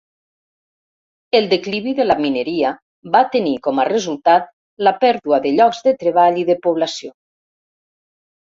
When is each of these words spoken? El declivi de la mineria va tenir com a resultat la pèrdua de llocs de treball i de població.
El 1.39 1.49
declivi 1.51 1.93
de 1.99 2.07
la 2.07 2.15
mineria 2.21 2.71
va 3.17 3.21
tenir 3.35 3.53
com 3.69 3.83
a 3.83 3.87
resultat 3.91 4.49
la 4.89 4.95
pèrdua 5.05 5.41
de 5.45 5.53
llocs 5.61 5.85
de 5.89 5.95
treball 6.03 6.41
i 6.47 6.47
de 6.53 6.57
població. 6.67 7.17